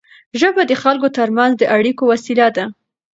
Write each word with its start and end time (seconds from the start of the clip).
ژبه 0.39 0.63
د 0.67 0.73
خلکو 0.83 1.07
ترمنځ 1.17 1.53
د 1.57 1.63
اړیکو 1.77 2.03
وسیله 2.11 2.47
ده. 2.55 2.65